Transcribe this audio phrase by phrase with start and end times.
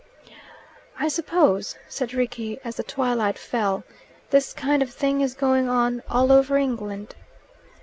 [0.99, 3.83] "I suppose," said Rickie as the twilight fell,
[4.31, 7.13] "this kind of thing is going on all over England."